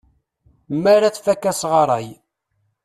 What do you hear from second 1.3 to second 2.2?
asɣaray.